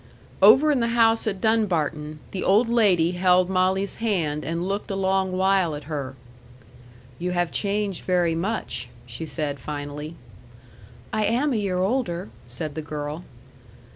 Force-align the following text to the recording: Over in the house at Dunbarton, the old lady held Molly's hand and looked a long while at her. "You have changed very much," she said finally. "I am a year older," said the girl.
Over 0.41 0.71
in 0.71 0.79
the 0.79 0.95
house 0.97 1.27
at 1.27 1.39
Dunbarton, 1.39 2.21
the 2.31 2.43
old 2.43 2.67
lady 2.69 3.11
held 3.11 3.51
Molly's 3.51 3.97
hand 3.97 4.43
and 4.43 4.67
looked 4.67 4.89
a 4.89 4.95
long 4.95 5.31
while 5.33 5.75
at 5.75 5.83
her. 5.83 6.15
"You 7.19 7.33
have 7.33 7.51
changed 7.51 8.05
very 8.05 8.33
much," 8.33 8.89
she 9.05 9.27
said 9.27 9.59
finally. 9.59 10.15
"I 11.13 11.25
am 11.25 11.53
a 11.53 11.55
year 11.55 11.77
older," 11.77 12.29
said 12.47 12.73
the 12.73 12.81
girl. 12.81 13.25